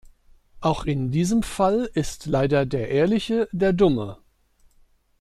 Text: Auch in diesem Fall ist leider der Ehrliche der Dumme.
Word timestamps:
Auch 0.61 0.85
in 0.85 1.11
diesem 1.11 1.43
Fall 1.43 1.87
ist 1.93 2.25
leider 2.25 2.65
der 2.65 2.89
Ehrliche 2.89 3.47
der 3.51 3.71
Dumme. 3.71 4.17